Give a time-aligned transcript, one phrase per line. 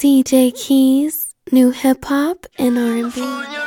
[0.00, 3.59] DJ Keys, new hip hop and R&B.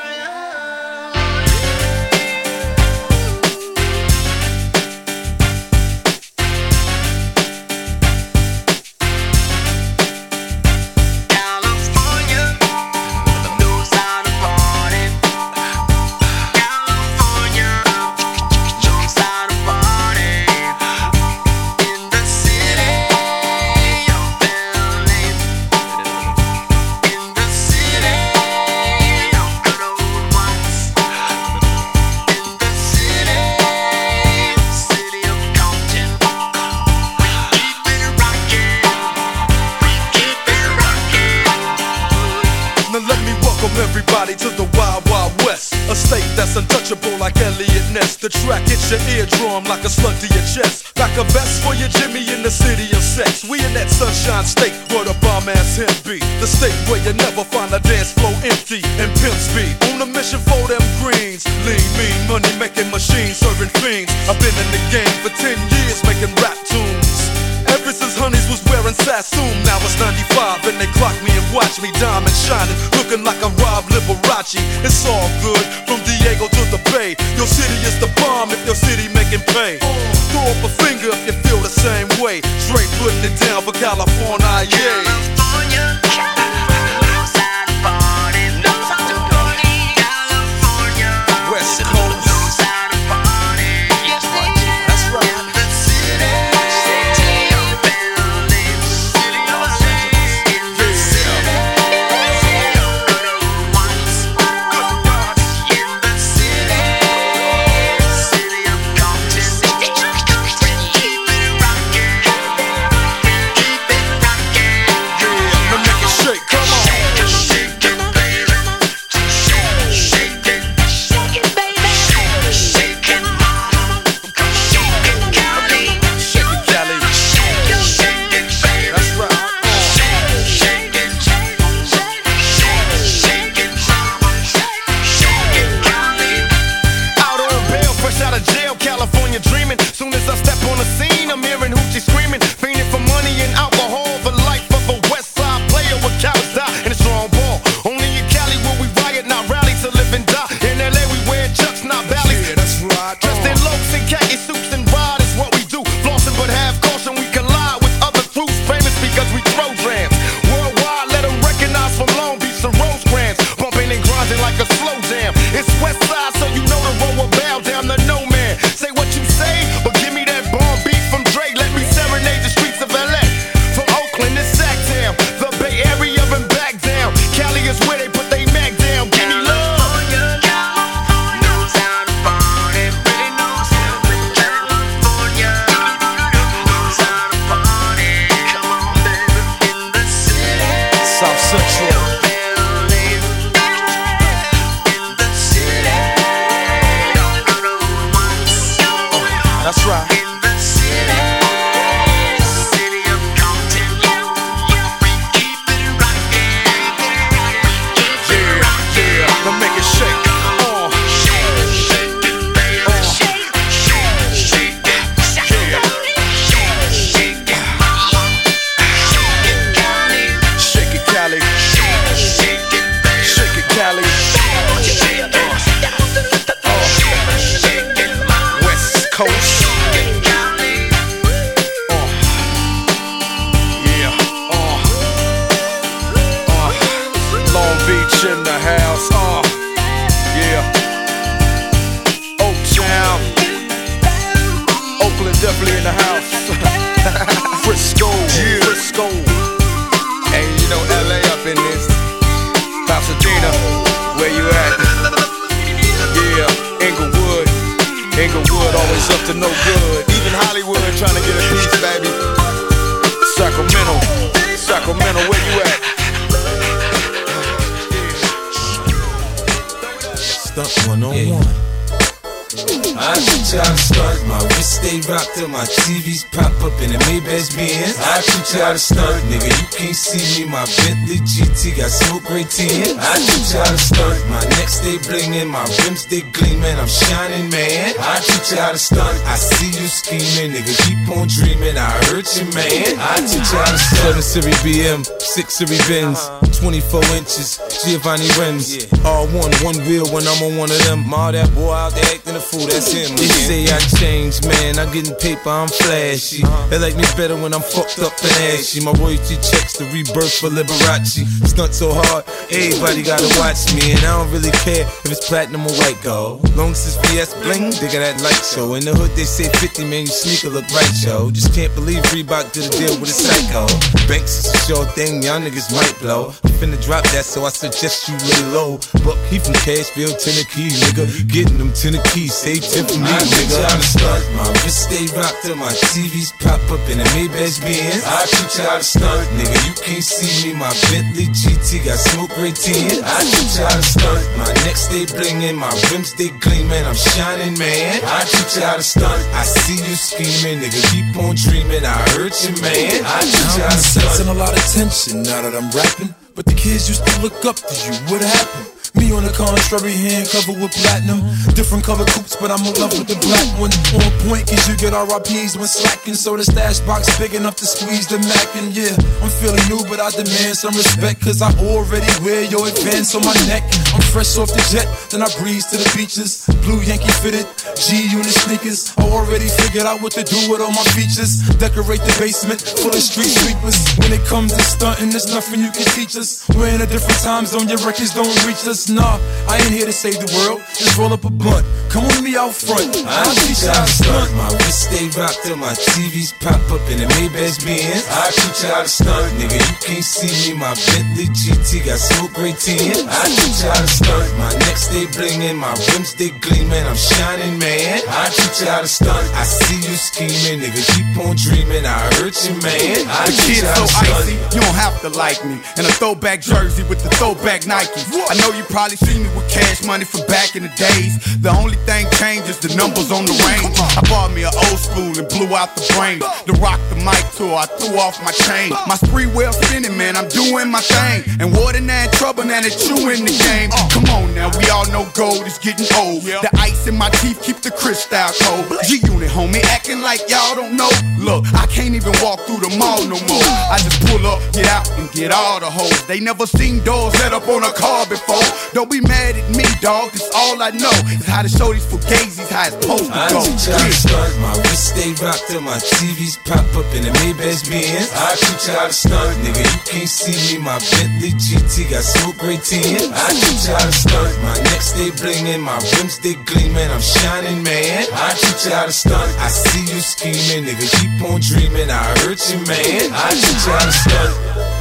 [288.73, 289.15] How to start.
[289.29, 290.73] I see you scheming, nigga.
[290.89, 291.77] Keep on dreaming.
[291.77, 292.97] I hurt you, man.
[292.97, 294.17] I teach you how to start.
[294.17, 296.17] 7 Series BM, 6 Series Benz,
[296.57, 298.89] 24 inches, Giovanna rims.
[299.05, 301.05] All one, one wheel when I'm on one of them.
[301.13, 303.13] All that boy out there acting a fool, that's him.
[303.15, 304.79] They say I changed, man.
[304.79, 306.41] I'm getting paper, I'm flashy.
[306.41, 306.69] Uh-huh.
[306.73, 308.81] They like me better when I'm fucked up and ashy.
[308.81, 311.21] My royalty checks the rebirth for Liberace.
[311.45, 313.97] Stunt so hard, everybody gotta watch me.
[313.97, 316.45] And I don't really care if it's platinum or white gold.
[316.55, 318.75] Long as it's VS bling, they got that light show.
[318.75, 321.31] In the hood, they say 50 man, your sneaker look right, yo.
[321.31, 323.65] Just can't believe Reebok did a deal with a psycho.
[324.05, 326.33] Banks is a sure thing, y'all niggas might blow.
[326.45, 328.77] I'm finna drop that, so I suggest you lay low.
[329.01, 331.09] But he from Cashville, Tennessee, nigga.
[331.27, 333.65] Getting them Tennessee, say 10 for me, I nigga.
[333.65, 334.21] I to start.
[334.37, 338.03] My wrist stay rocked till my TVs pop up in the Maybach Benz.
[338.05, 339.57] I teach you how to start, nigga.
[339.65, 340.59] You can't see me.
[340.59, 344.19] My Bentley GT got smoke I teach you how to start.
[344.35, 346.83] My neck stay blingin', my rims they gleamin'.
[346.83, 348.01] I'm shining, man.
[348.03, 349.19] I teach you how to start.
[349.31, 350.83] I see you scheming, nigga.
[350.91, 351.85] Keep on dreaming.
[351.85, 353.05] I hurt you, man.
[353.05, 353.77] I teach you how to.
[353.77, 356.13] Sensing a lot of tension now that I'm rapping.
[356.35, 357.93] But the kids used to look up to you.
[358.11, 358.72] What happened?
[358.93, 361.25] Me on the contrary, hand covered with platinum.
[361.57, 363.73] Different color coupes, but I'm in love with the black one.
[363.97, 366.13] On point, cause you get RIPs when slacking.
[366.13, 368.47] So the stash box big enough to squeeze the Mac.
[368.53, 368.93] And yeah,
[369.25, 371.25] I'm feeling new, but I demand some respect.
[371.25, 373.65] Cause I already wear your advance on my neck.
[373.97, 376.45] I'm fresh off the jet, then I breeze to the beaches.
[376.61, 378.93] Blue Yankee fitted, G unit sneakers.
[379.01, 381.41] I already figured out what to do with all my features.
[381.57, 383.81] Decorate the basement full of street sweepers.
[383.97, 386.45] When it comes to stunting, there's nothing you can teach us.
[386.53, 388.82] We're in a different time zone, your records don't reach us.
[388.89, 390.59] Nah, I ain't here to save the world.
[390.75, 391.65] Just roll up a blunt.
[391.89, 392.89] Come with me out front.
[393.07, 394.29] I teach you how to stunt.
[394.35, 398.03] My wrist stay rocked till my TVs pop up in the Maybach Benz.
[398.11, 399.55] I teach you how to stunt, nigga.
[399.55, 400.59] You can't see me.
[400.59, 403.07] My Bentley GT got smoke gray tin.
[403.07, 404.27] I teach you how to stunt.
[404.41, 406.83] My neck stay blingin', my rims they gleamin'.
[406.83, 408.01] I'm shining, man.
[408.09, 409.23] I teach you how to stunt.
[409.37, 410.81] I see you scheming, nigga.
[410.91, 411.85] Keep on dreaming.
[411.85, 413.07] I hurt you, man.
[413.07, 414.11] I The kid's so stunt.
[414.27, 415.61] icy, you don't have to like me.
[415.77, 418.09] In a throwback jersey with the throwback Nikes.
[418.11, 421.13] I know you probably seen me with cash money from back in the days.
[421.45, 423.77] The only thing changes the numbers on the range.
[423.77, 426.17] I bought me an old school and blew out the brain.
[426.49, 428.73] To rock the mic tour, I threw off my chain.
[428.89, 431.21] My spree well spinning, man, I'm doing my thing.
[431.37, 433.69] And water and trouble, now that you in the game.
[433.93, 436.23] Come on now, we all know gold is getting old.
[436.23, 438.79] The ice in my teeth keep the crystal cold.
[438.87, 440.89] G Unit, homie, acting like y'all don't know.
[441.19, 443.47] Look, I can't even walk through the mall no more.
[443.71, 446.05] I just pull up, get out, and get all the hoes.
[446.07, 448.43] They never seen doors set up on a car before.
[448.73, 450.11] Don't be mad at me, dog.
[450.11, 453.29] That's all I know is how to show these fugazis how it's supposed to I
[453.29, 453.41] go.
[453.43, 454.03] teach you how to Yeah.
[454.03, 454.39] stunt.
[454.41, 458.09] My wrist stay rocked till my TVs pop up in the Maybach Benz.
[458.13, 459.63] I teach you how to stunt, nigga.
[459.63, 460.63] You can't see me.
[460.63, 463.13] My Bentley GT got smoke gray tin.
[463.13, 464.22] I teach you how to stunt.
[464.41, 466.91] My neck stay blingin', my rims they gleamin'.
[466.91, 468.07] I'm shining, man.
[468.13, 469.31] I teach you how to stunt.
[469.39, 470.87] I see you scheming, nigga.
[470.99, 471.89] Keep on dreaming.
[471.89, 473.11] I hurt you, man.
[473.13, 474.72] I teach you how to stunt.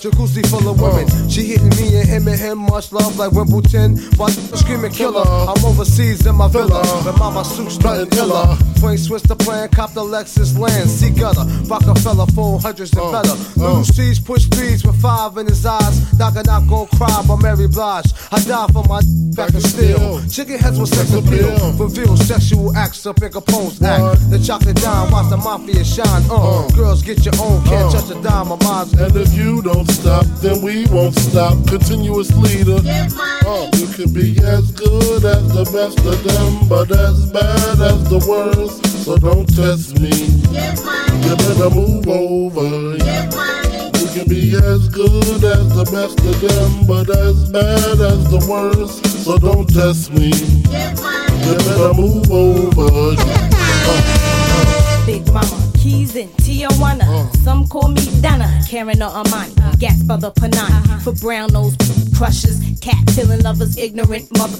[0.00, 1.06] Jacuzzi full of women.
[1.28, 3.98] She hitting me and him and him, much love like Wimbledon.
[4.16, 6.80] While screaming killer, I'm overseas in my villa.
[7.04, 8.56] With mama suits nothing iller.
[8.78, 11.44] Twin switch the plan, cop the Lexus land, see gutter.
[11.68, 13.34] Rockefeller, four hundreds and better.
[13.56, 16.12] Lil' Cease push speeds with five in his eyes.
[16.18, 18.12] Knock a knock, gon' cry by Mary Blige.
[18.30, 19.00] I die for my
[19.36, 20.20] back and steel.
[20.28, 21.52] Chicken heads with sex appeal.
[21.78, 24.30] Reveal sexual acts up in Capone's act.
[24.30, 26.22] The chocolate dime, watch the mafia shine.
[26.30, 28.88] Uh, girls get your own, can't touch a dime of mine.
[28.98, 31.54] And if you don't stop, then we won't stop.
[31.66, 32.80] Continuous leader.
[33.46, 38.08] Uh, you can be as good as the best of them, but as bad as
[38.08, 38.84] the worst.
[39.04, 40.12] So don't test me.
[41.24, 42.96] You better move over.
[43.98, 48.44] You can be as good as the best of them, but as bad as the
[48.48, 49.04] worst.
[49.24, 50.30] So don't test me.
[51.46, 53.16] You better move over.
[53.86, 54.21] Mama,
[55.82, 57.00] Keys in Tijuana.
[57.00, 57.36] Mm.
[57.38, 59.52] Some call me Donna, Karen or Amani.
[59.80, 60.70] Gas by the Panani.
[60.70, 60.98] Uh-huh.
[61.00, 61.76] For brown nose
[62.16, 64.58] crushers, cat killing lovers, ignorant mother.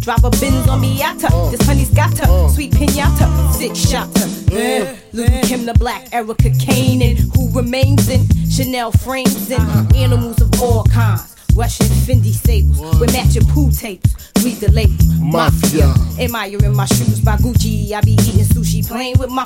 [0.00, 1.30] Drop a bins on Miata.
[1.30, 1.52] Mm.
[1.52, 2.26] This honey's got her.
[2.26, 2.50] Mm.
[2.50, 4.28] Sweet pinata, six shotter.
[4.52, 9.96] Uh, Lil' Kim the Black, Erica Kane, and who remains in Chanel frames and uh-huh.
[9.96, 11.34] animals of all kinds.
[11.54, 14.14] Russian Fendi sables with matching pool tapes.
[14.44, 14.92] Read the label.
[15.18, 15.94] Mafia.
[16.20, 17.92] Admiring my shoes by Gucci.
[17.92, 19.44] I be eating sushi, playing with my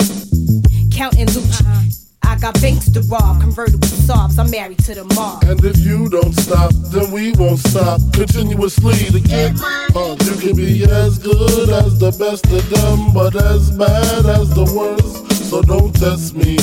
[0.96, 2.06] counting Lucci.
[2.22, 4.38] I got banks to rob, convertible sobs.
[4.38, 5.44] I'm married to the mob.
[5.44, 9.52] And if you don't stop, then we won't stop continuously to get
[9.94, 14.48] uh, You can be as good as the best of them, but as bad as
[14.54, 15.32] the worst.
[15.50, 16.56] So don't test me.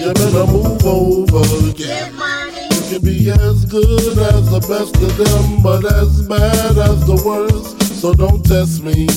[0.00, 1.72] You better move over.
[1.74, 2.62] Get money.
[2.70, 7.18] You can be as good as the best of them, but as bad as the
[7.26, 7.82] worst.
[8.00, 9.08] So don't test me.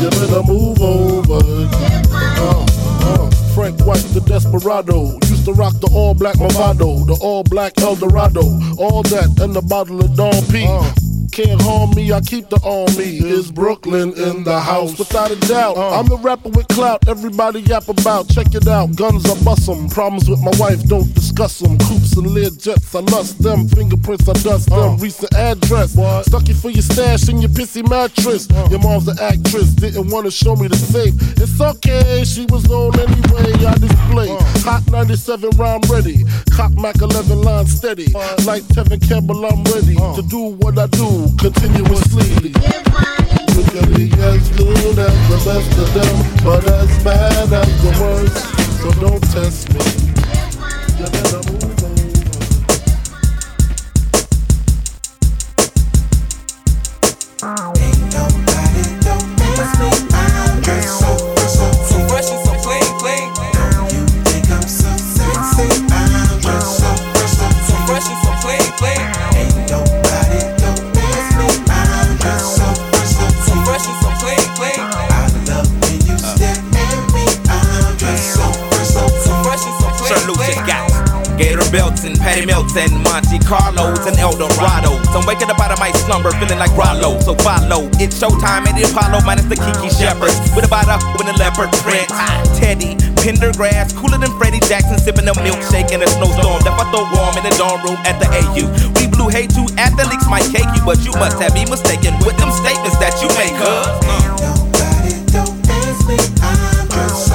[0.00, 1.42] You better move over.
[2.44, 3.30] Uh, uh.
[3.54, 5.12] Frank White, the desperado.
[5.28, 8.42] Used to rock the all black Movado, the all black Eldorado.
[8.78, 10.64] All that and the bottle of Dom P.
[10.66, 12.58] Uh can't harm me, I keep the
[12.96, 13.18] me.
[13.18, 14.98] Is Brooklyn in the house?
[14.98, 15.98] Without a doubt, uh.
[15.98, 18.28] I'm the rapper with clout, everybody yap about.
[18.28, 19.88] Check it out, guns I bust them.
[19.88, 21.78] Problems with my wife, don't discuss them.
[21.78, 23.68] Coops and lead jets, I lust them.
[23.68, 24.78] Fingerprints, I dust them.
[24.78, 24.96] Uh.
[24.96, 26.26] Recent address, what?
[26.26, 28.50] stuck you for your stash in your pissy mattress.
[28.50, 28.68] Uh.
[28.70, 31.14] Your mom's an actress, didn't wanna show me the safe.
[31.38, 34.30] It's okay, she was on anyway, I display.
[34.30, 34.42] Uh.
[34.64, 38.14] Hot 97 round ready, cock Mac 11 line steady.
[38.14, 38.36] Uh.
[38.44, 40.16] Like Tevin Campbell, I'm ready uh.
[40.16, 42.48] to do what I do continuously.
[43.54, 47.92] You can be as good as the best of them, but as bad as the
[48.00, 48.38] worst.
[48.82, 49.80] So don't test me.
[50.98, 51.71] You better move.
[82.74, 84.96] Melton, Monte Carlos, and Eldorado.
[85.12, 87.20] So I'm waking up out of my slumber feeling like Rollo.
[87.20, 90.36] So follow, it's showtime at the Apollo minus the Kiki Shepards.
[90.56, 92.08] With about a with a leopard print.
[92.56, 96.64] Teddy, Pendergrass, cooler than Freddie Jackson, sipping a milkshake in a snowstorm.
[96.64, 98.64] Left I throw warm in the dorm room at the AU.
[98.96, 102.36] We blew hay two athletes might cake you, but you must have me mistaken with
[102.40, 103.68] them statements that you make, cuz.
[103.68, 104.32] Uh.
[104.40, 107.31] Nobody don't ask me, I'm just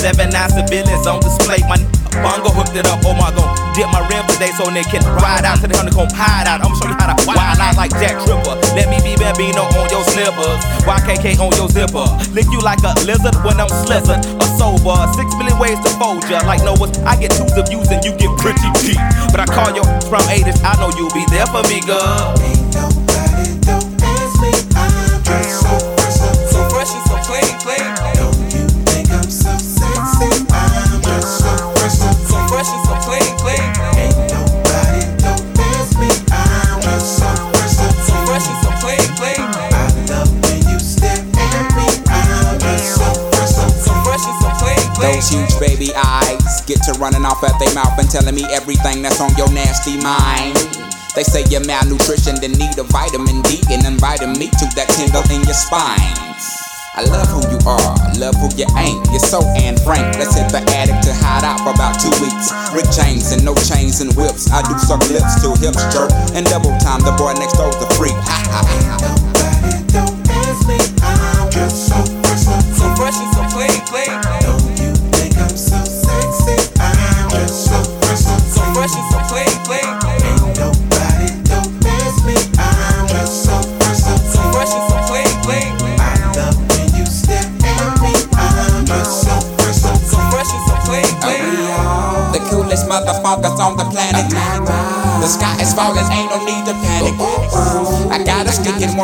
[0.00, 1.60] seven nine civilians on display.
[1.68, 1.76] My
[2.24, 3.04] bongo hooked it up.
[3.04, 6.08] Oh my god, dip my rim today so they can ride out to the honeycomb
[6.16, 6.64] hide out.
[6.64, 8.56] I'm gonna show you how to wild out like Jack Tripper.
[8.72, 10.60] Let me be Bambino on your slippers.
[10.88, 12.08] YKK on your zipper.
[12.32, 14.96] Lick you like a lizard when I'm slizzard or sober.
[15.12, 16.40] Six million ways to fold ya.
[16.48, 19.00] Like Noah's, I get twos of views and you get pretty deep.
[19.28, 22.59] But I call you from 80s, I know you'll be there for me, girl.
[46.70, 49.98] Get to running off at their mouth and telling me everything that's on your nasty
[49.98, 50.54] mind.
[51.18, 55.26] They say you're malnutrition, then need a vitamin D and inviting me to that tingle
[55.34, 55.98] in your spine.
[56.94, 59.02] I love who you are, love who you ain't.
[59.10, 60.14] You're so Anne Frank.
[60.14, 62.54] Let's hit the attic to hide out for about two weeks.
[62.70, 64.46] Rick James and no chains and whips.
[64.54, 66.14] I do suck lips till hips jerk.
[66.38, 68.14] And double time, the boy next door's a freak.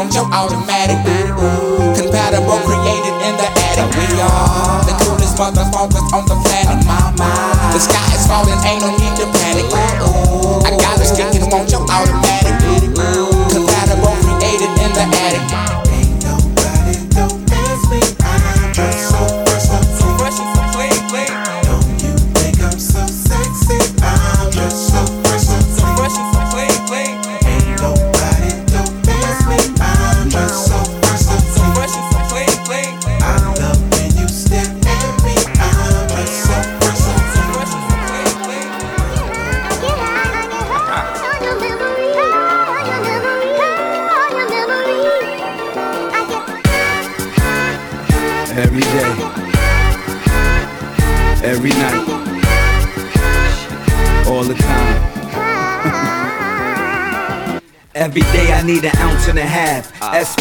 [0.07, 1.16] Want your automatic.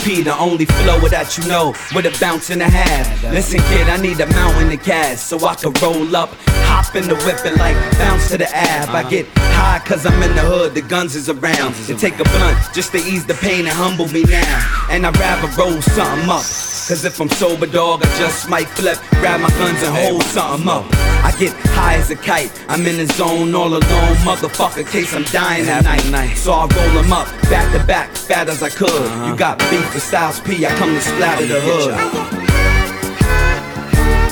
[0.06, 3.24] SP, the only flow that you know, with a bounce and a half.
[3.34, 6.30] Listen, kid, I need a mountain of gas so I can roll up,
[6.70, 8.90] hop in the whip and like bounce to the ab.
[8.90, 11.74] I get high cause I'm in the hood, the guns is around.
[11.88, 14.88] They take a blunt just to ease the pain and humble me now.
[14.92, 16.46] And I'd rather roll something up.
[16.88, 20.70] Cause if I'm sober, dog, I just might flip, grab my guns and hold something
[20.70, 21.05] up.
[21.38, 25.68] Get high as a kite, I'm in the zone all alone, motherfucker, case I'm dying
[25.68, 26.36] at night.
[26.36, 28.89] So I roll them up, back to back, fat as I could.
[28.89, 29.36] You uh-huh.
[29.36, 31.92] got beef with Styles P, I come to splatter the hood.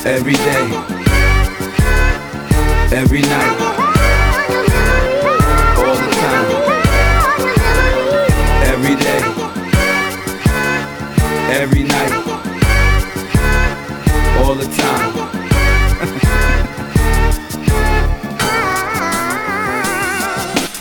[0.06, 0.64] Every day,
[2.96, 3.83] every night,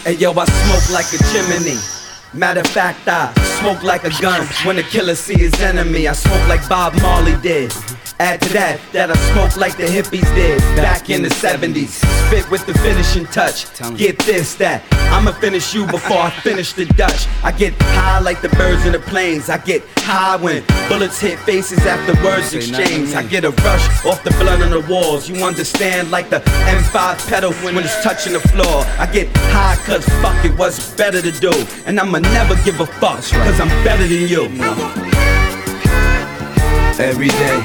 [0.03, 1.79] Hey yo, I smoke like a chimney.
[2.33, 3.31] Matter of fact, I
[3.63, 6.05] smoke like a gun when the killer see his enemy.
[6.09, 7.71] I smoke like Bob Marley did.
[8.19, 12.03] Add to that, that I smoke like the hippies did back in the 70s.
[12.27, 13.65] Spit with the finishing touch.
[13.97, 14.83] Get this, that.
[15.13, 17.27] I'ma finish you before I finish the Dutch.
[17.43, 19.49] I get high like the birds in the planes.
[19.49, 23.13] I get high when bullets hit faces after words exchange.
[23.13, 25.29] I get a rush off the blood on the walls.
[25.29, 28.83] You understand, like the M5 pedal when it's touching the floor.
[28.99, 31.51] I get high cause fuck it, what's better to do?
[31.85, 34.43] And I'ma never give a fuck cause I'm better than you.
[36.99, 37.57] Every day,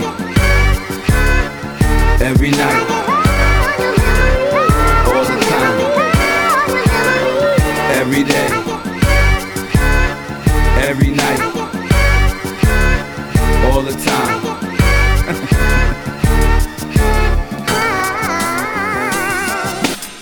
[2.20, 2.84] every night,
[5.08, 5.76] all the time.
[8.00, 8.48] Every day,
[10.88, 11.40] every night,
[13.72, 14.38] all the time.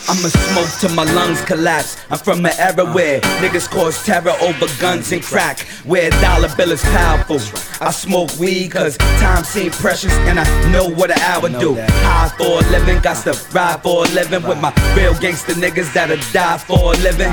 [0.08, 1.96] I'ma smoke till my lungs collapse.
[2.10, 5.60] I'm from an era where niggas cause terror over guns and crack.
[5.84, 7.36] Where dollar bill is powerful.
[7.80, 11.74] I smoke weed cause time seems precious and I know what an hour do.
[11.76, 15.92] High for a living, got to ride for a living with my real gangster niggas
[15.92, 17.30] that'll die for a living.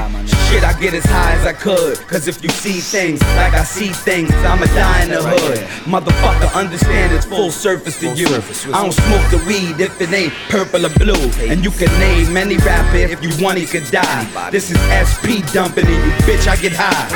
[0.49, 1.97] Shit, I get as high as I could.
[2.07, 5.59] Cause if you see things like I see things, I'ma die in the hood.
[5.85, 8.27] Motherfucker, understand it's full surface to you.
[8.27, 11.23] I don't smoke the weed if it ain't purple or blue.
[11.49, 14.49] And you can name any rapper if you want, he could die.
[14.49, 16.47] This is SP dumping in you, bitch.
[16.47, 17.09] I get high.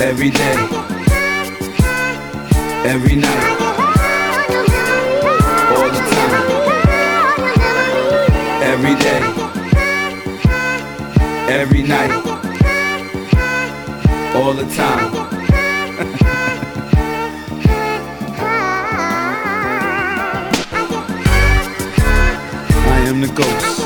[0.00, 0.54] Every day,
[2.88, 3.44] every night,
[5.76, 6.34] all the time.
[8.62, 9.20] Every day,
[11.52, 12.12] every night,
[14.34, 15.37] all the time.
[23.20, 23.77] The ghost.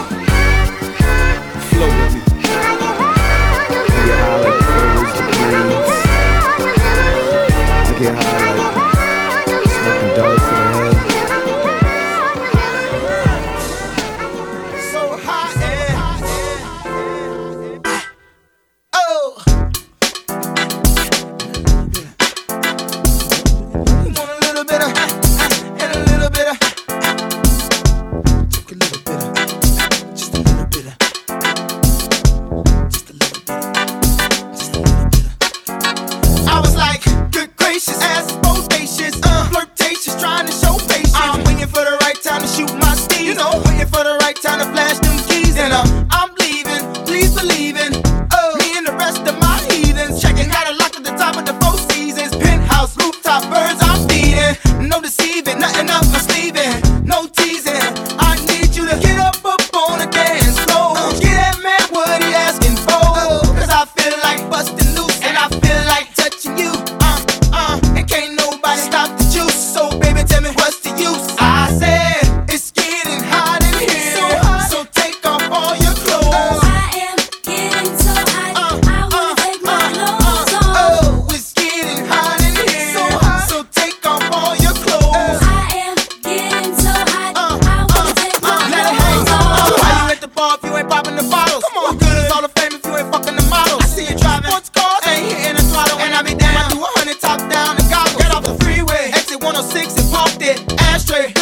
[101.12, 101.41] country.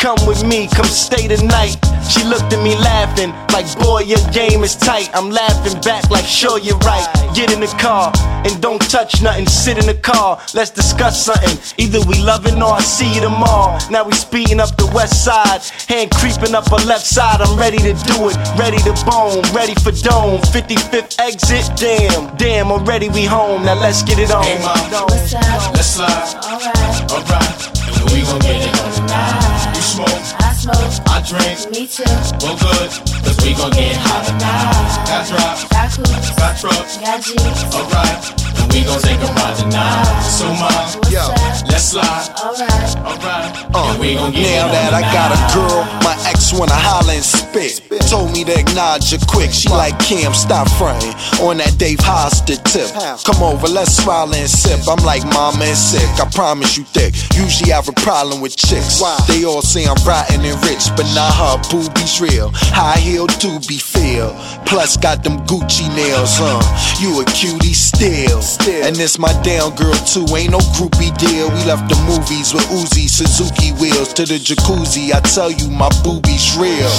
[0.00, 1.76] Come with me, come stay the night.
[2.08, 5.10] She looked at me laughing, like, boy, your game is tight.
[5.12, 7.04] I'm laughing back, like, sure, you're right.
[7.34, 8.10] Get in the car
[8.48, 9.46] and don't touch nothing.
[9.46, 11.52] Sit in the car, let's discuss something.
[11.76, 13.76] Either we loving or I see you tomorrow.
[13.90, 17.42] Now we speeding up the west side, hand creeping up her left side.
[17.42, 20.40] I'm ready to do it, ready to bone, ready for dome.
[20.48, 23.66] 55th exit, damn, damn, already we home.
[23.66, 24.44] Now let's get it on.
[24.44, 24.80] Hey mom,
[25.12, 25.34] What's
[25.76, 27.12] let's slide, Alright.
[27.12, 29.59] alright, and we gon' get it on tonight.
[29.80, 30.19] You
[30.60, 31.08] smoke, I smoke.
[31.08, 32.04] I drink, Me too.
[32.44, 32.90] well good,
[33.24, 34.92] cause we gon' get hot tonight.
[35.08, 36.30] Got drops, Got coops.
[36.36, 37.64] got trucks, Got G's.
[37.74, 38.20] alright,
[38.60, 40.20] and we gon' take a ride tonight.
[40.28, 40.68] So mom,
[41.00, 41.32] What's up?
[41.68, 42.96] let's slide, Alright.
[43.00, 46.74] alright, Uh, and we gon' get now that I got a girl, my ex wanna
[46.76, 47.80] holler and spit.
[48.10, 49.52] Told me to acknowledge her quick.
[49.52, 51.14] She like Cam, stop fronting
[51.46, 52.90] on that Dave Hollister tip.
[53.24, 54.80] Come over, let's swallow and sip.
[54.88, 56.02] I'm like mama and sick.
[56.18, 57.14] I promise you thick.
[57.38, 58.98] Usually I have a problem with chicks.
[59.28, 62.50] They all say I'm rotten and rich, but not her boobies real.
[62.74, 64.34] High heel doobie feel.
[64.66, 66.60] Plus got them Gucci nails, huh?
[67.00, 68.42] You a cutie still.
[68.42, 68.84] still.
[68.84, 70.26] And this my down girl too.
[70.34, 71.48] Ain't no groupie deal.
[71.50, 75.12] We left the movies with Uzi, Suzuki wheels to the jacuzzi.
[75.14, 76.90] I tell you, my boobies real.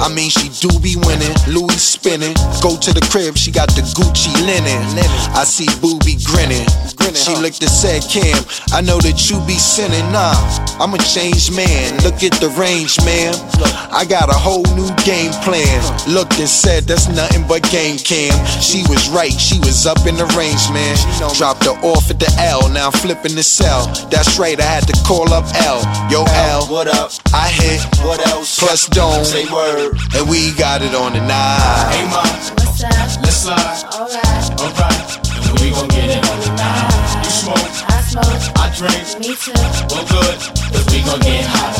[0.00, 2.34] I mean, she do be winning, Louis spinning.
[2.60, 4.82] Go to the crib, she got the Gucci linen.
[5.36, 6.66] I see booby grinning.
[7.14, 8.44] She looked and said, Cam,
[8.76, 10.04] I know that you be sinning.
[10.12, 10.36] Nah,
[10.76, 11.96] I'm a changed man.
[12.04, 13.34] Look at the range, man.
[13.90, 15.82] I got a whole new game plan.
[16.06, 18.30] Looked and said, that's nothing but game cam.
[18.62, 20.94] She was right, she was up in the range, man.
[21.34, 23.86] Dropped her off at the L, now I'm flipping the cell.
[24.10, 25.82] That's right, I had to call up L.
[26.10, 26.22] Yo,
[26.54, 27.10] L, What up?
[27.34, 27.82] I hit.
[28.06, 28.58] What else?
[28.58, 29.98] Plus dome, Say word.
[30.14, 31.90] and we got it on the night.
[31.90, 32.22] Hey mom,
[32.62, 32.92] What's up?
[33.22, 34.60] let's slide, Alright.
[34.60, 35.08] alright,
[35.50, 36.45] and we gon' get it on tonight.
[36.45, 36.45] You
[38.16, 39.52] smoke, I drink, Me too.
[39.92, 40.38] well good,
[40.72, 41.76] cause we gon' get hot.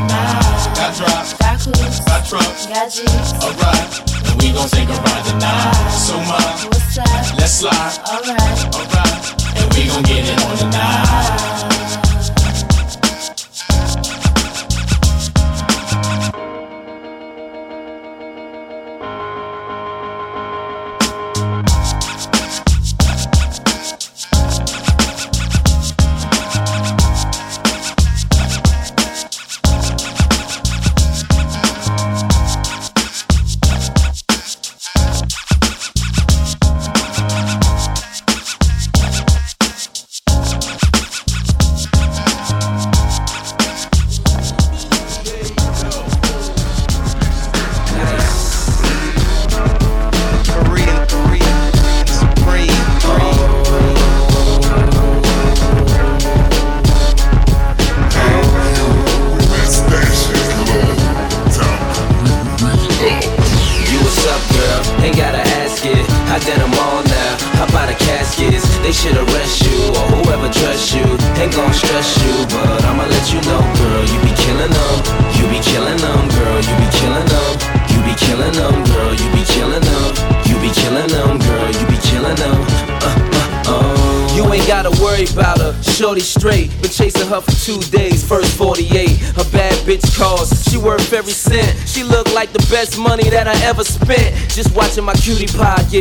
[0.76, 2.00] Got drops, Got coops.
[2.04, 3.32] got trucks, Got G's.
[3.40, 3.92] alright,
[4.28, 5.90] and we gon' take a ride tonight.
[5.96, 7.38] So much, What's up?
[7.38, 8.74] let's slide, Alright.
[8.74, 9.24] alright,
[9.56, 11.35] and we gon' get it on tonight.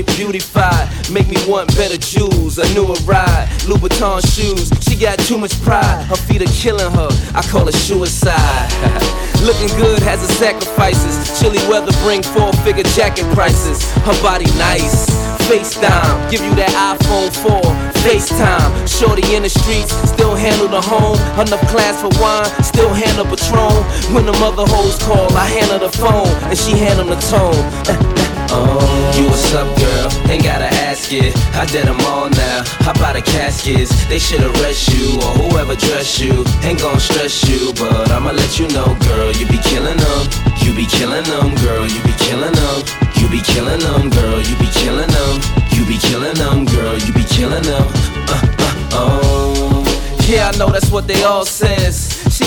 [0.04, 0.90] Get beautified.
[1.10, 3.48] Make me want better jewels, a newer ride.
[3.64, 6.04] Louboutin shoes, she got too much pride.
[6.06, 8.68] Her feet are killing her, I call it suicide.
[9.48, 11.40] Looking good has its sacrifices.
[11.40, 13.90] Chilly weather bring four figure jacket prices.
[14.04, 15.08] Her body nice.
[15.48, 17.62] FaceTime, give you that iPhone 4.
[18.02, 21.16] FaceTime, shorty in the streets, still handle the home.
[21.40, 23.78] Enough class for wine, still handle Patron.
[24.14, 28.16] When the mother hoes call, I handle the phone, and she handle the tone.
[28.58, 30.32] Oh, you what's up, girl?
[30.32, 31.36] Ain't gotta ask it.
[31.56, 32.64] I did them all now.
[32.88, 33.92] Hop out of caskets.
[34.08, 36.46] They should arrest you or whoever dress you.
[36.64, 39.32] Ain't gon' stress you, but I'ma let you know, girl.
[39.36, 40.24] You be killing them.
[40.64, 41.84] You be killing them, girl.
[41.84, 42.78] You be killing them.
[43.20, 44.40] You be killing them, girl.
[44.40, 45.34] You be killing them.
[45.76, 46.96] You be killing them, girl.
[46.98, 47.88] You be killing them.
[48.32, 49.84] Uh, uh, oh.
[50.28, 52.05] Yeah, I know that's what they all says.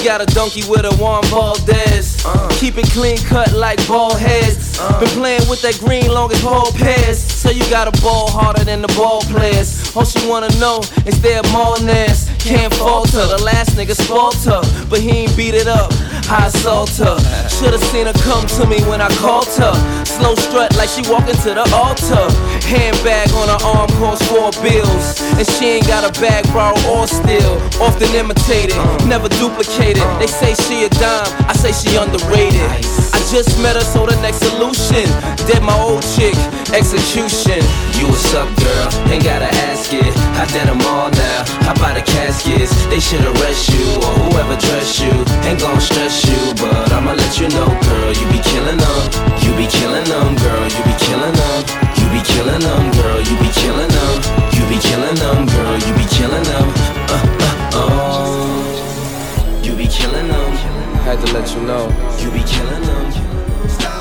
[0.09, 2.25] Got a donkey with a Juan Valdez.
[2.25, 2.49] Uh.
[2.53, 4.79] Keep it clean cut like ball heads.
[4.81, 4.99] Uh.
[4.99, 7.19] Been playing with that green long as ball pairs.
[7.19, 9.95] So you got a ball harder than the ball players.
[9.95, 12.25] All she wanna know is their Martinez.
[12.39, 13.21] Can't falter.
[13.37, 13.93] The last nigga
[14.49, 15.93] her, but he ain't beat it up.
[16.31, 17.19] I assault her.
[17.51, 19.75] Should've seen her come to me when I called her.
[20.19, 22.27] Slow strut like she walking to the altar.
[22.67, 25.23] Handbag on her arm costs four bills.
[25.39, 27.55] And she ain't got a bag borrowed or steal.
[27.79, 28.75] Often imitated,
[29.07, 30.03] never duplicated.
[30.19, 32.67] They say she a dime, I say she underrated.
[33.15, 35.07] I just met her, so the next solution.
[35.47, 36.35] Dead my old chick,
[36.75, 37.63] execution.
[37.95, 38.91] You a up, girl?
[39.15, 40.28] Ain't gotta ask it.
[40.39, 41.43] I did them all now.
[41.67, 42.71] Hop out of caskets.
[42.87, 45.11] They should arrest you or whoever dress you.
[45.43, 48.13] Ain't gon' stress you, but I'ma let you know, girl.
[48.15, 49.03] You be killing them.
[49.43, 50.63] You be killing them, girl.
[50.71, 51.59] You be killing them.
[51.99, 53.19] You be killing them, girl.
[53.19, 54.15] You be killing them.
[54.55, 55.75] You be killing them, girl.
[55.75, 56.67] You be killing them.
[57.11, 59.61] Uh, uh, oh.
[59.67, 60.51] You be killing them.
[61.03, 61.91] Had to let you know.
[62.23, 63.11] You be killing them.
[63.67, 63.98] Stop.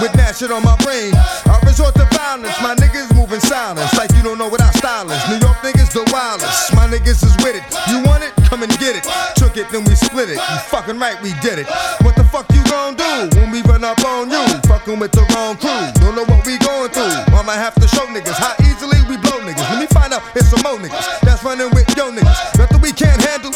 [0.00, 1.14] With shit on my brain?
[1.46, 3.94] I resort to violence, my niggas moving silence.
[3.94, 5.22] Like you don't know what I style is.
[5.30, 7.62] New York niggas the wildest, my niggas is with it.
[7.86, 8.34] You want it?
[8.50, 9.06] Come and get it.
[9.36, 10.38] Took it, then we split it.
[10.38, 11.66] You fucking right, we did it.
[12.02, 14.42] What the fuck you gon' do when we run up on you?
[14.66, 15.70] Fucking with the wrong crew.
[16.02, 17.14] Don't know what we going through.
[17.30, 19.66] I'ma have to show niggas how easily we blow niggas.
[19.70, 22.58] Let me find out it's some more niggas that's running with yo niggas.
[22.58, 23.54] Nothing we can't handle.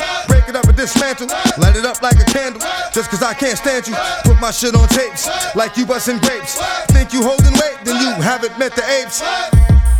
[0.89, 1.29] Dismantle.
[1.59, 2.61] Light it up like a candle.
[2.93, 3.95] Just cause I can't stand you.
[4.25, 6.59] Put my shit on tapes like you busting grapes.
[6.89, 9.23] Think you holding weight, then you haven't met the apes.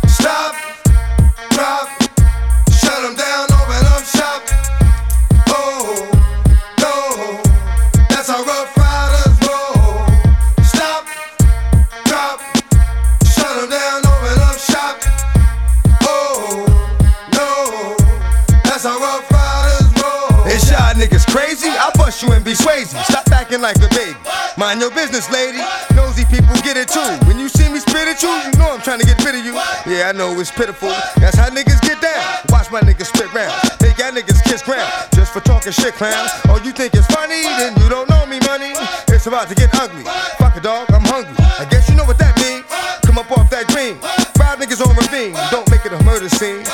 [0.07, 0.55] Stop,
[1.51, 1.87] drop,
[2.71, 4.58] shut them down, open up shop.
[22.21, 22.99] You and be swayzy.
[23.07, 24.17] Stop acting like a baby.
[24.57, 25.63] Mind your business, lady.
[25.95, 26.99] Nosy people get it too.
[27.23, 29.45] When you see me spit at you, you know I'm trying to get rid of
[29.45, 29.55] you.
[29.87, 30.91] Yeah, I know it's pitiful.
[31.15, 32.19] That's how niggas get down.
[32.49, 33.55] Watch my niggas spit round.
[33.79, 34.91] Make y'all niggas kiss ground.
[35.15, 36.31] Just for talking shit, clowns.
[36.51, 37.39] Oh, you think it's funny?
[37.55, 38.75] Then you don't know me, money.
[39.07, 40.03] It's about to get ugly.
[40.39, 41.35] Fuck a dog, I'm hungry.
[41.39, 42.67] I guess you know what that means.
[43.07, 43.95] Come up off that green.
[44.35, 45.39] Five niggas on ravine.
[45.51, 46.67] Don't make it a murder scene.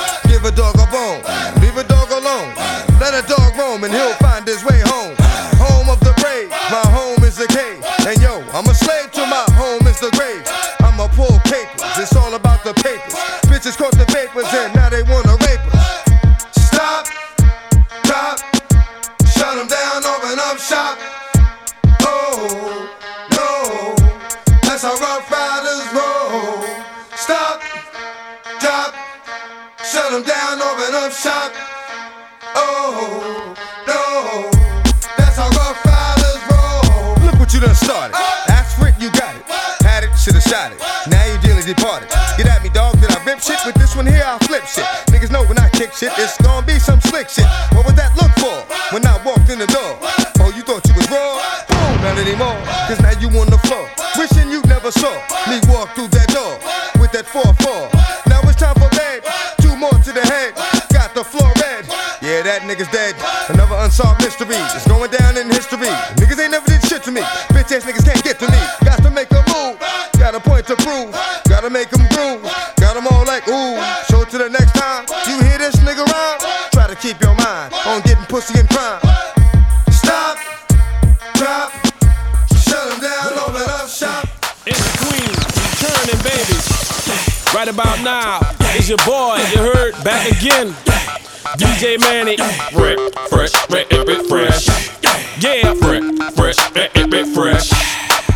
[25.56, 26.68] Riders roll.
[27.16, 27.62] Stop,
[28.60, 28.94] drop,
[29.80, 31.52] shut them down, open up shop.
[32.56, 33.56] Oh,
[33.88, 34.52] no,
[35.16, 37.26] that's how rough riders roll.
[37.26, 38.16] Look what you done started.
[38.52, 39.44] Ask for it, you got it.
[39.84, 40.80] Had it, shoulda shot it.
[41.08, 42.10] Now you dearly departed.
[42.38, 43.00] Get at me, dog.
[43.00, 43.60] Did I rip shit?
[43.66, 44.86] With this one here, I'll flip shit.
[45.08, 47.48] Niggas know when I kick shit, it's gonna be some slick shit.
[47.72, 48.60] What was that look for
[48.94, 50.00] when I walked in the door?
[50.44, 51.40] Oh, you thought you was raw?
[51.70, 52.60] Boom, not anymore.
[52.88, 53.48] Cause now you on
[54.86, 56.15] never saw me walk through
[88.88, 90.68] it's your boy, you heard, back again.
[91.58, 92.38] DJ Manny.
[92.38, 94.68] Fresh, fresh, fresh, fresh, fresh.
[95.42, 96.04] Yeah, fresh,
[96.36, 97.72] fresh, fresh, fresh.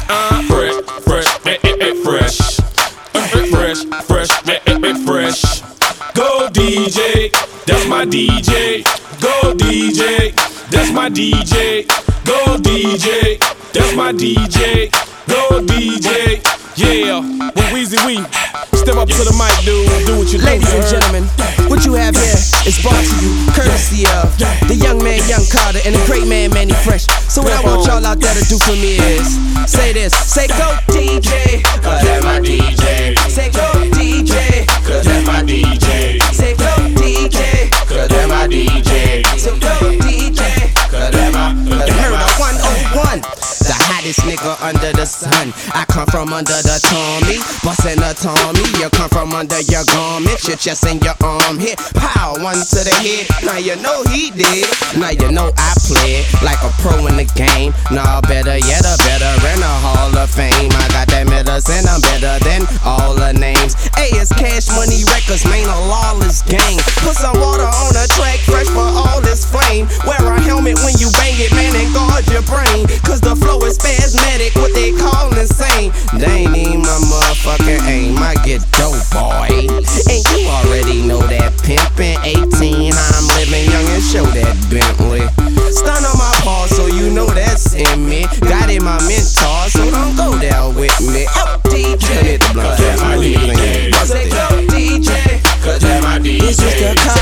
[0.10, 1.60] Uh, fresh, fresh, fresh,
[3.60, 5.62] Fresh, fresh, fresh, fresh.
[6.14, 7.32] Go DJ,
[7.66, 8.84] that's my DJ.
[9.22, 10.34] Go DJ,
[10.72, 11.88] that's my DJ.
[12.26, 13.40] Go DJ,
[13.72, 14.92] that's my DJ.
[15.28, 17.20] Go DJ, yeah.
[17.20, 18.24] With Weezy Wee,
[18.78, 19.88] step up to the mic, dude.
[20.08, 20.46] Do what you do.
[20.46, 21.24] Ladies and gentlemen,
[21.70, 24.32] what you have here is brought to you courtesy of
[24.68, 27.08] the young man, Young Carter, and the great man, Manny Fresh.
[27.28, 29.28] So what I want y'all out there to do for me is
[29.70, 33.09] say this, say go DJ, cause that's my DJ.
[44.62, 45.54] Under the sun.
[45.74, 48.64] I come from under the Tommy, bustin' a Tommy.
[48.80, 51.80] You come from under your garment, your chest and your arm hit.
[51.96, 53.28] Pow, one to the head.
[53.44, 54.68] Now you know he did.
[54.98, 57.74] Now you know I played like a pro in the game.
[57.92, 60.72] Nah, better yet, a better in the Hall of Fame.
[60.76, 63.76] I got that medicine, I'm better than all the names.
[63.98, 66.78] A is Cash Money Records, man, a lawless gang.
[67.04, 69.88] Put some water on the track, fresh for all this flame.
[70.06, 72.86] Wear a helmet when you bang it, man, and guard your brain.
[73.04, 75.92] Cause the flow is spasmodic, what they call insane.
[76.18, 78.18] They ain't even my motherfucking aim.
[78.18, 79.50] I get dope, boy.
[80.10, 82.94] And you already know that pimpin' 18.
[82.94, 85.26] I'm living young and show that Bentley.
[85.72, 88.26] Stun on my paw, so you know that's in me.
[88.42, 91.26] Got in my mentor, so don't go there with me.
[91.36, 92.08] Oh, DJ.
[92.24, 93.94] Hit the blunt, that's my DJ.
[94.06, 95.42] Say go, DJ.
[95.64, 96.50] Cause that's my DJ.
[96.50, 97.19] Is the car.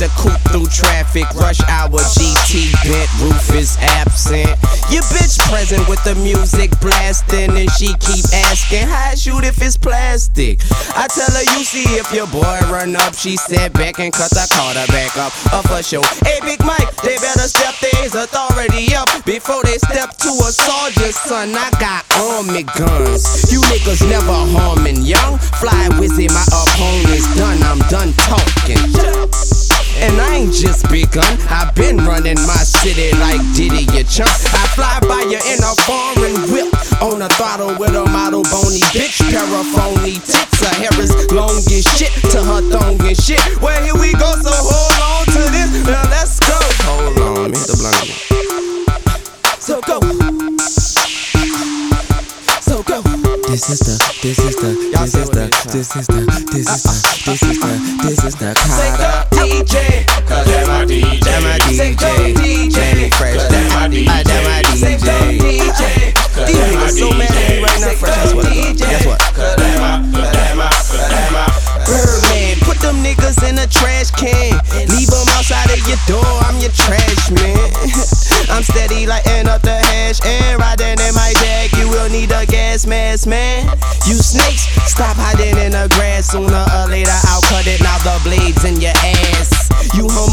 [0.00, 1.28] The coupe through traffic.
[1.36, 4.48] Rush hour GT bent, roof is absent.
[4.88, 9.60] Your bitch present with the music blasting, and she keep asking how I shoot if
[9.60, 10.64] it's plastic.
[10.96, 13.12] I tell her you see if your boy run up.
[13.12, 15.36] She step back and cut the Carter back up.
[15.52, 16.00] Up for show.
[16.24, 21.12] Hey Big Mike, they better step their authority up before they step to a soldier.
[21.12, 23.52] Son, I got army guns.
[23.52, 25.36] You niggas never harming young.
[25.60, 27.60] Fly Weezy, my opponent's done.
[27.68, 28.80] I'm done talking.
[30.00, 31.28] And I ain't just begun.
[31.48, 34.32] I've been running my city like Diddy, you chump.
[34.56, 36.72] I fly by you in a foreign whip.
[37.02, 39.20] On a throttle with a model bony bitch.
[39.30, 40.60] Paraphony tits.
[40.60, 43.40] Her hair is long as shit to her thong and shit.
[43.60, 45.70] Well, here we go, so hold on to this.
[45.86, 46.56] Now let's go.
[46.88, 48.09] Hold on, me hit the blunt
[53.60, 56.96] This is the, this is the, this is the, this is the, this is the,
[57.28, 59.28] this is the, this is the Carter.
[59.36, 61.20] DJ, cause that's my DJ.
[61.20, 62.32] That's my DJ.
[62.40, 63.36] DJ, fresh.
[63.36, 64.08] That's my DJ.
[64.24, 65.12] That's my DJ.
[66.48, 68.16] These niggas so mad at me right now, fresh.
[68.16, 68.48] That's what.
[68.48, 69.20] Guess what?
[71.84, 74.56] Birdman, put them niggas in a trash can.
[74.88, 76.24] Leave them outside of your door.
[76.48, 77.60] I'm your trash man.
[78.48, 80.59] I'm steady lighting up the hash and
[82.80, 83.66] gas mask, man.
[84.06, 86.32] You snakes, stop hiding in the grass.
[86.32, 87.80] Sooner or later, I'll cut it.
[87.82, 89.68] Now the blades in your ass.
[89.96, 90.29] You homo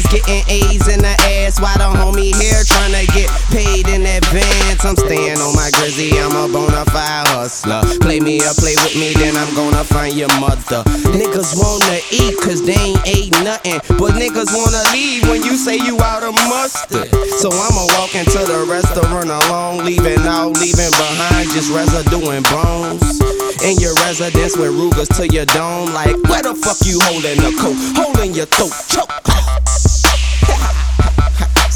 [0.00, 1.60] niggas getting A's in the ass.
[1.60, 4.84] Why the homie here trying to get paid in advance?
[4.84, 6.18] I'm staying on my grizzly.
[6.18, 7.82] I'm a bona fide hustler.
[8.00, 10.84] Play me or play with me, then I'm gonna find your mother.
[11.12, 13.80] Niggas wanna eat cause they ain't ate nothing.
[13.98, 17.08] But niggas wanna leave when you say you out of mustard.
[17.40, 23.20] So I'ma walk into the restaurant alone, leaving out, leaving behind just residue and bones.
[23.62, 27.52] In your residence with Rugers to your dome, like where the fuck you holding the
[27.60, 27.76] coat?
[27.94, 29.69] Holding your throat, choke.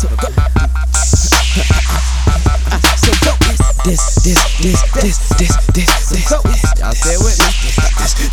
[0.05, 0.29] So go.
[3.01, 3.33] So go.
[3.85, 6.31] This, this, this, this, this, this, this.
[6.31, 7.49] Y'all stay with me.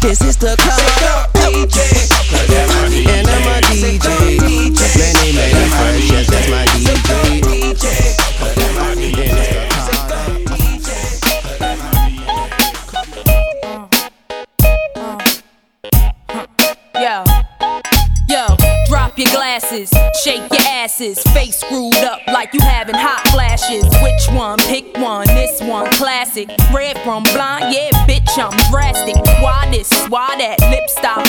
[0.02, 1.80] This, is the color DJ.
[3.08, 4.04] And I'm a DJ.
[5.00, 6.41] Manny, Manny Fresh, yes, that's my DJ.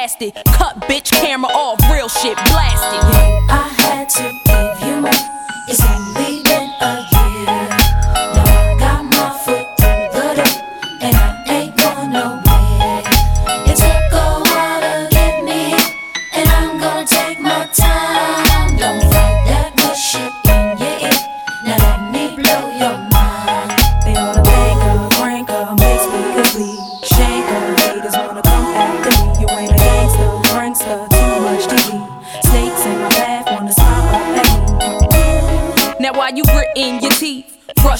[0.00, 0.32] it.
[0.46, 3.49] Cut bitch camera off, real shit blasted.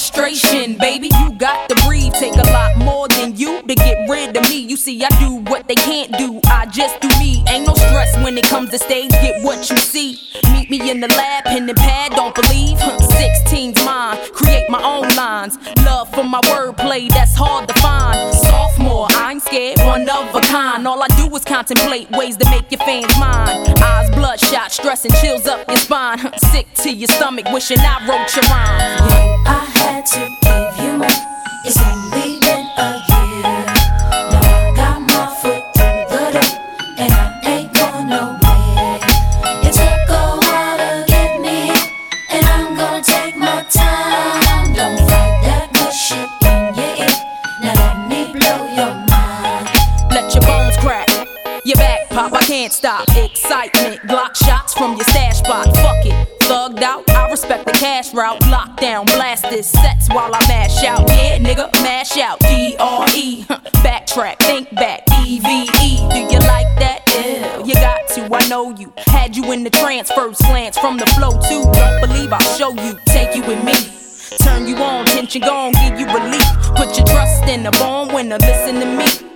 [0.00, 2.14] Frustration, baby, you got to breathe.
[2.14, 4.56] Take a lot more than you to get rid of me.
[4.56, 6.40] You see, I do what they can't do.
[6.46, 7.44] I just do me.
[7.46, 9.10] Ain't no stress when it comes to stage.
[9.10, 10.18] Get what you see.
[10.54, 12.12] Meet me in the lab, pen and pad.
[12.12, 12.78] Don't believe.
[12.80, 14.16] Huh, 16's mine.
[14.32, 15.58] Create my own lines.
[15.84, 18.39] Love for my wordplay, that's hard to find.
[19.50, 20.86] Scared, one of a kind.
[20.86, 23.82] All I do is contemplate ways to make your fans mine.
[23.82, 26.20] Eyes bloodshot, stress and chills up your spine.
[26.38, 29.42] Sick to your stomach, wishing I wrote your rhyme.
[29.48, 31.99] I had to give you more.
[57.80, 58.40] Cash route.
[58.42, 61.08] Lockdown, blast this sets while I mash out.
[61.08, 62.38] Yeah, nigga, mash out.
[62.40, 63.44] D R E,
[63.82, 65.02] backtrack, think back.
[65.24, 65.48] E V
[65.82, 67.00] E, do you like that?
[67.08, 68.28] Yeah, you got to.
[68.32, 68.92] I know you.
[68.98, 71.62] Had you in the trance, first glance from the flow too.
[71.72, 73.72] Don't believe I'll show you, take you with me.
[74.38, 76.44] Turn you on, tension gone, give you relief.
[76.76, 79.29] Put your trust in the born winner, listen to me.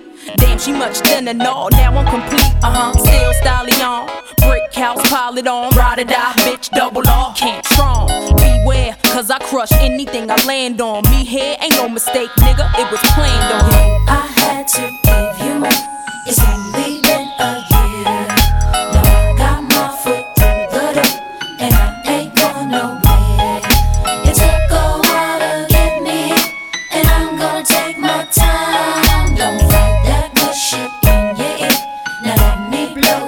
[0.55, 2.93] Damn, she much thinner, no, now I'm complete, uh huh.
[2.93, 5.75] Still stallion, brick house, pile it on.
[5.75, 8.07] Ride or die, bitch, double off, can't strong.
[8.37, 11.03] Beware, cause I crush anything I land on.
[11.11, 14.07] Me here ain't no mistake, nigga, it was planned on.
[14.07, 15.69] I had to give you more.
[16.25, 16.84] It's only
[33.01, 33.24] let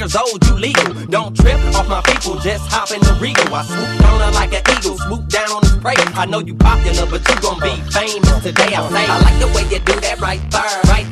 [0.00, 0.94] years old, you legal.
[1.06, 3.54] Don't trip off my people, just hop in the regal.
[3.54, 5.94] I swoop down her like an eagle, swoop down on his prey.
[6.16, 8.72] I know you popular, but you gon' be famous today.
[8.72, 11.09] I say, I like the way you do that right there, right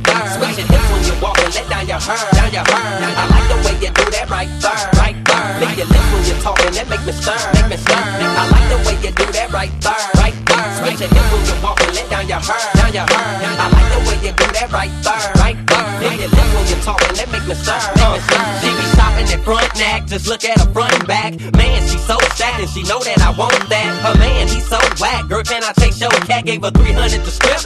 [20.29, 21.33] look at her front and back.
[21.57, 23.89] Man, she so stacked and she know that I want that.
[24.05, 25.29] Her man, he so whack.
[25.29, 26.11] Girl, can I take show?
[26.29, 27.58] Cat gave her 300 to strip,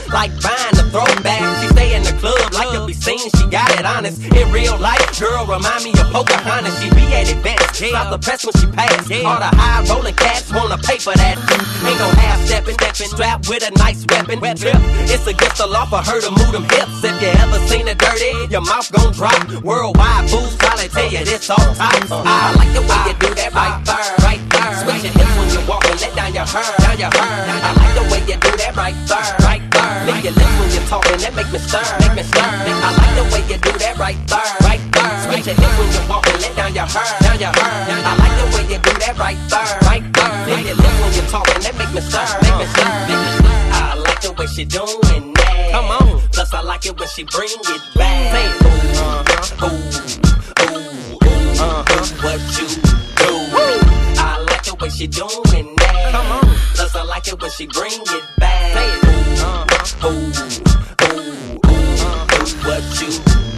[4.03, 4.23] honest.
[4.35, 6.75] In real life, girl remind me of Pocahontas.
[6.81, 9.07] She be at advance, stop the press when she pass.
[9.23, 11.37] All the high rolling cats wanna pay for that.
[11.39, 14.39] Ain't no half stepping, stepping, strapped with a nice weapon.
[14.43, 14.75] Trip.
[15.07, 17.03] It's against the law for her to move them hips.
[17.03, 19.63] If you ever seen her dirty, your mouth gon' drop.
[19.63, 22.03] Worldwide fools probably tell you this all time.
[22.11, 22.23] Uh-huh.
[22.25, 23.87] I like the way you do that right uh-huh.
[23.87, 24.73] there, right there.
[24.83, 27.31] Switch your hips when you walk and let down your hair, down your hair.
[27.47, 29.42] I like the way you do that right there,
[30.07, 30.33] right there.
[30.33, 32.43] Lick when you're talking, that make me stir, make me stir.
[32.43, 35.13] I like the way you do that right there, right there.
[35.23, 37.73] Switch your hips when you walk and let down your hair, down your hair.
[38.03, 40.33] I like the way you do that right there, right there.
[40.47, 43.43] Lick your lips when you're talking, that make me stir, make me stir, make.
[43.73, 45.71] I like the way she doing that.
[45.71, 46.21] Come on.
[46.31, 48.31] Plus I like it when she bring it back.
[48.33, 49.79] Say, ooh, uh-huh, ooh,
[50.63, 54.12] ooh, ooh, uh-huh, what you do.
[54.73, 56.11] I like the way she doing that.
[56.11, 56.55] Come on.
[56.73, 58.73] Plus I like it when she bring it back.
[58.73, 60.13] Say, ooh, uh-huh, ooh,
[61.03, 62.25] ooh, ooh, uh-huh,
[62.65, 63.09] what you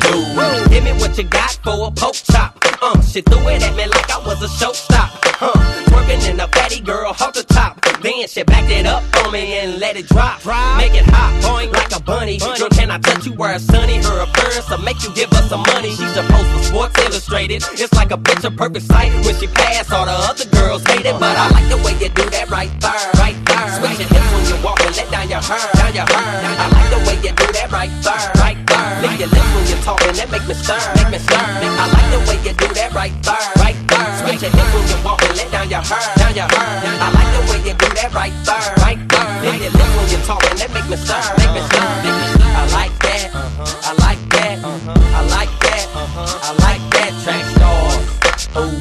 [0.01, 0.24] do.
[0.69, 2.57] Give me what you got for a poke chop.
[2.81, 5.09] Uh, she threw it at me like I was a showstop.
[5.37, 5.51] Huh,
[5.89, 7.81] twerking in a fatty girl, the top.
[8.01, 10.45] Then she backed it up on me and let it drop.
[10.77, 12.37] Make it hot, point like a bunny.
[12.37, 13.97] Girl, can I touch you where it's sunny?
[13.97, 15.89] Her appearance will make you give us some money.
[15.89, 17.63] She's supposed for Sports Illustrated.
[17.73, 19.11] It's like a bitch picture perfect sight.
[19.25, 21.17] When she pass, all the other girls hate it.
[21.19, 23.67] But I like the way you do that right there, right there.
[23.79, 26.59] Switch your hips when you walk and let down your hair, down your hair.
[26.61, 29.01] I like the way you do that right there, right there.
[29.01, 31.37] Lick your lips when you're talking, that make me stir, make me stir.
[31.37, 34.09] I like the way you do that right there, right there.
[34.21, 36.81] Switch your hips when you walk and let down your hair, down your hair.
[36.97, 39.29] I like the way you do that right there, right there.
[39.45, 41.85] Lick your lips when you're talking, that make me stir, make me stir.
[41.85, 48.49] I like that, I like that, I like that, I like that track stars.
[48.55, 48.73] Ooh,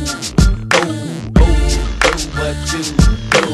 [0.80, 3.45] ooh, ooh, ooh, what you do.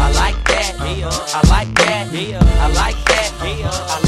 [0.00, 4.07] I like that, I like that, I like that, I like that.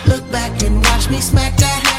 [1.11, 1.90] Me smack that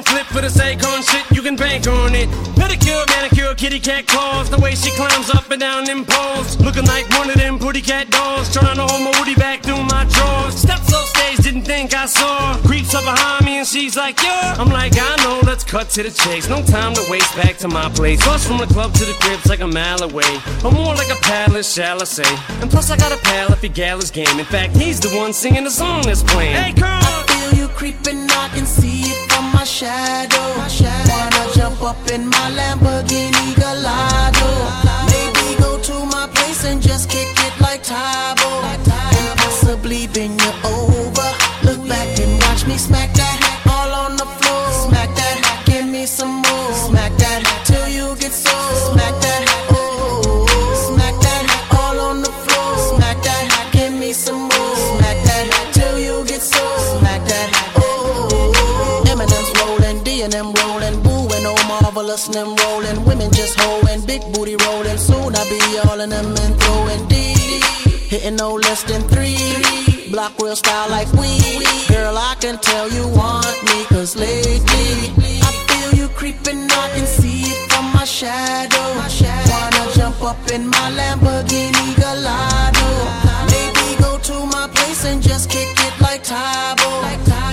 [0.00, 1.24] gon' flip for the Akon shit.
[1.36, 2.28] You can bank on it.
[2.56, 4.50] Pedicure, manicure, kitty cat claws.
[4.50, 6.58] The way she climbs up and down them poles.
[6.60, 8.52] Looking like one of them pretty cat dolls.
[8.52, 9.82] Trying to hold my woody back through
[12.00, 12.56] I saw.
[12.66, 14.54] Creeps up behind me and she's like, yeah.
[14.56, 16.48] I'm like, I know, let's cut to the chase.
[16.48, 18.24] No time to waste back to my place.
[18.24, 20.32] Bus from the club to the crib's like a mile away.
[20.64, 22.32] Or more like a palace, shall I say.
[22.62, 24.38] And plus, I got a pal if your gal is game.
[24.38, 26.56] In fact, he's the one singing the song that's playing.
[26.56, 26.88] Hey, girl!
[26.88, 30.48] I feel you creeping, I can see it from my shadow.
[30.56, 34.48] Wanna jump up in my Lamborghini Gallardo?
[35.12, 38.50] Maybe go to my place and just kick it like Tae Bo.
[39.18, 41.30] And possibly bend you over.
[41.66, 43.29] Look back and watch me smack that
[62.10, 64.98] All them rolling, women just hoeing, big booty rolling.
[64.98, 67.34] Soon I be all in them and throwing D.
[68.10, 70.10] Hitting no less than three.
[70.10, 71.38] Block real style like we.
[71.86, 77.06] Girl, I can tell you want me, cause lately I feel you creeping, I can
[77.06, 78.88] see it from my shadow.
[79.52, 82.88] Wanna jump up in my Lamborghini Gallardo.
[83.54, 87.49] Maybe go to my place and just kick it like Tae Bo.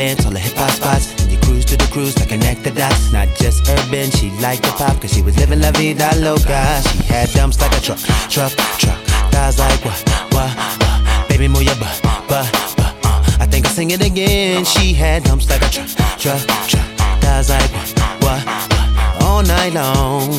[0.00, 1.12] dance, all the hip hop spots.
[1.20, 3.12] And you cruise to the cruise to connect the dots.
[3.12, 6.62] Not just urban, she liked the pop, cause she was living la vida loca.
[6.88, 8.00] She had dumps like a truck,
[8.34, 9.00] truck, truck.
[9.32, 11.26] Thighs like what, what, wah.
[11.28, 12.94] Baby, move your butt, butt, butt.
[13.04, 13.44] Uh.
[13.44, 14.64] I think I'll sing it again.
[14.64, 15.90] She had dumps like a truck,
[16.22, 16.88] truck, truck.
[17.22, 17.88] Thighs like what,
[18.22, 19.26] what, wah.
[19.26, 20.30] All night long.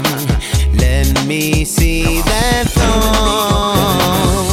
[0.84, 4.51] Let me see that thong.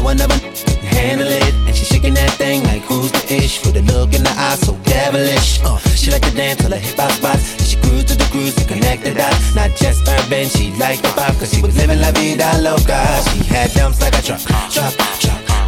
[0.00, 0.18] no one
[0.80, 1.54] handle it.
[1.66, 3.64] And she shaking that thing like who's the ish?
[3.64, 5.60] With a look in the eye so devilish.
[5.62, 7.56] Uh, she like to dance till the hip hop spots.
[7.58, 9.54] And she cruise to the cruise to connect the dots.
[9.54, 13.00] Not just urban, she like the pop, cause she was living la vida loca.
[13.30, 14.40] She had dumps like a truck,
[14.70, 15.59] truck, truck.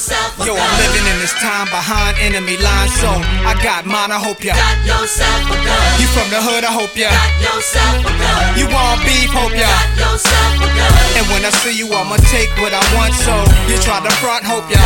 [0.00, 3.12] Yo, I'm living in this time behind enemy lines, so
[3.44, 4.08] I got mine.
[4.08, 4.56] I hope ya.
[6.00, 6.64] You from the hood?
[6.64, 7.12] I hope ya.
[8.56, 9.28] You want beef?
[9.28, 9.68] Hope ya.
[11.20, 13.12] And when I see you, I'ma take what I want.
[13.12, 14.48] So you try to front?
[14.48, 14.80] Hope ya.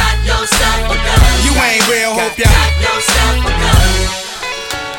[1.46, 2.10] You ain't real?
[2.18, 2.50] Hope ya.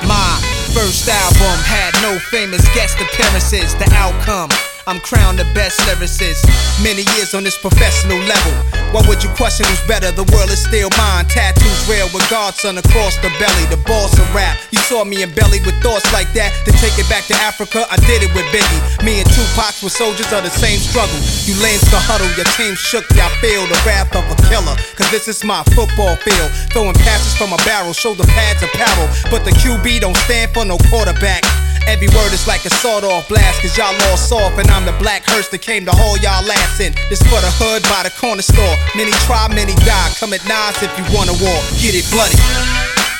[0.07, 0.31] My
[0.71, 3.75] first album had no famous guest appearances.
[3.75, 4.47] The outcome.
[4.87, 6.45] I'm crowned the best lyricist.
[6.77, 8.53] Many years on this professional level.
[8.93, 10.13] Why would you question who's better?
[10.13, 11.25] The world is still mine.
[11.25, 13.65] Tattoos real with Godson across the belly.
[13.73, 14.61] The boss of rap.
[14.69, 16.53] You saw me in belly with thoughts like that.
[16.69, 18.81] To take it back to Africa, I did it with Biggie.
[19.01, 21.17] Me and Tupac were soldiers of the same struggle.
[21.49, 24.77] You lanes to huddle, your team shook, y'all feel the wrath of a killer.
[24.93, 26.53] Cause this is my football field.
[26.69, 29.09] Throwing passes from a barrel, shoulder pads apparel.
[29.33, 31.41] But the QB don't stand for no quarterback.
[31.87, 34.95] Every word is like a sawed off blast, cause y'all all soft, and I'm the
[34.97, 36.93] black hearse that came to haul y'all ass in.
[37.09, 38.75] This for the hood by the corner store.
[38.97, 40.09] Many try, many die.
[40.19, 41.59] Come at nines if you want a war.
[41.77, 42.35] Get it bloody.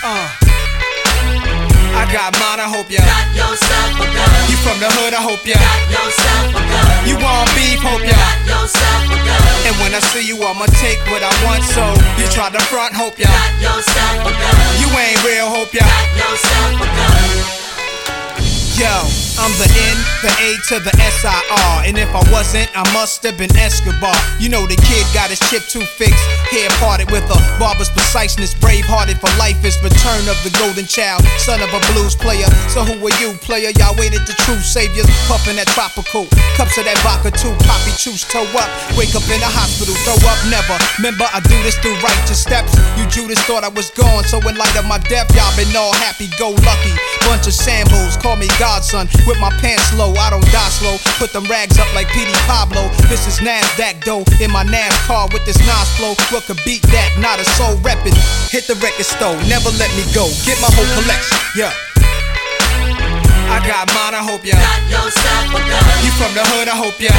[0.04, 0.46] Uh.
[1.96, 3.00] I got mine, I hope ya.
[4.52, 5.56] You from the hood, I hope ya.
[7.08, 8.20] You want beef, hope ya.
[9.64, 11.82] And when I see you, I'ma take what I want, so
[12.20, 13.32] you try to front, hope ya.
[14.84, 15.88] You ain't real, hope ya.
[18.78, 21.84] Yo, I'm the N, the A to the S-I-R.
[21.84, 24.16] And if I wasn't, I must have been Escobar.
[24.40, 26.24] You know the kid got his chip too fixed.
[26.56, 28.56] Hair parted with a barber's preciseness.
[28.56, 31.28] Brave hearted for life is return of the golden child.
[31.36, 32.48] Son of a blues player.
[32.72, 33.76] So who are you, player?
[33.76, 35.08] Y'all waited the true saviors.
[35.28, 36.32] Puffin' that tropical.
[36.56, 37.52] Cups of that vodka too.
[37.68, 38.72] Poppy choose toe up.
[38.96, 39.92] Wake up in the hospital.
[40.08, 40.80] Throw up never.
[41.04, 42.72] Remember, I do this through righteous steps.
[42.96, 44.24] You Judas thought I was gone.
[44.32, 46.96] So in light of my death, y'all been all happy go lucky.
[47.28, 48.16] Bunch of shambles.
[48.24, 49.12] Call me godson.
[49.26, 50.98] With my pants low, I don't die slow.
[51.18, 52.90] Put them rags up like Petey Pablo.
[53.10, 56.14] This is NASDAQ dough in my NASCAR with this Nas flow.
[56.30, 57.10] What could beat that?
[57.18, 58.14] Not a soul reppin'.
[58.54, 60.30] Hit the record store, never let me go.
[60.46, 61.74] Get my whole collection, yeah.
[63.50, 64.58] I got mine, I hope ya.
[66.06, 67.10] You from the hood, I hope ya.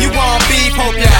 [0.00, 1.12] You want beef, hope ya.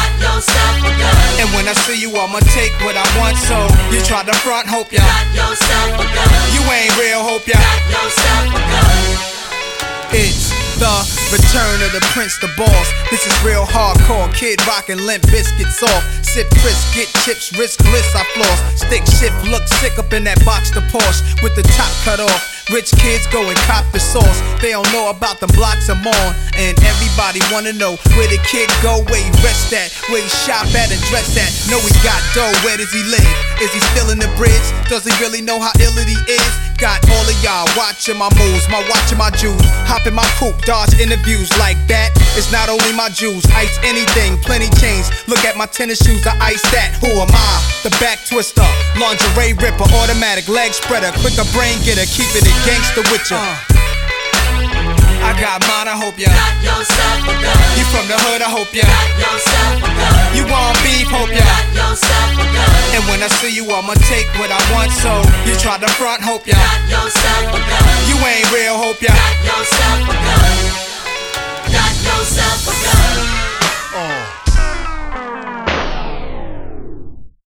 [1.41, 3.57] And when I see you, I'ma take what I want, so
[3.93, 5.05] you try to front, hope ya.
[6.55, 7.61] You ain't real, hope ya.
[10.15, 10.95] It's the
[11.35, 12.87] return of the prince, the boss.
[13.11, 14.31] This is real hardcore.
[14.31, 16.07] Kid rockin' Limp Bizkit's off.
[16.23, 18.79] Sip crisp, get chips, risk bliss, I floss.
[18.79, 22.71] Stick shift, look sick up in that box, the Porsche with the top cut off.
[22.71, 24.39] Rich kids go and cop the sauce.
[24.63, 26.31] They don't know about the blocks I'm on.
[26.55, 30.71] And everybody wanna know where the kid go, where he rest at, where he shop
[30.79, 31.51] at and dress at.
[31.67, 33.35] Know he got dough, where does he live?
[33.59, 34.63] Is he still in the bridge?
[34.87, 36.55] Does he really know how ill he is?
[36.85, 39.57] Got all of y'all watching my moves, my watching my Jews.
[39.89, 42.13] Hop in my coupe, dodge interviews like that.
[42.37, 45.09] It's not only my Jews, ice anything, plenty chains.
[45.25, 46.93] Look at my tennis shoes, I ice that.
[47.01, 47.53] Who am I?
[47.89, 48.69] The back twister,
[49.01, 53.41] lingerie ripper, automatic leg spreader, quicker brain getter, keeping it gangster with ya.
[53.41, 53.94] Uh.
[55.25, 56.29] I got mine, I hope ya.
[56.29, 57.57] Got yourself a gun.
[57.81, 58.85] You from the hood, I hope ya.
[58.85, 60.37] Got yourself a gun.
[60.37, 61.41] You want beef, hope ya.
[61.41, 62.71] Got yourself a gun.
[62.93, 66.21] And when I see you, I'ma take what I want, so you try to front,
[66.21, 66.61] hope ya.
[66.61, 67.85] Got yourself a gun.
[68.05, 69.17] You ain't real, hope ya.
[69.17, 70.53] Got yourself a gun.
[71.73, 73.17] Got yourself a gun.
[73.97, 74.44] Oh.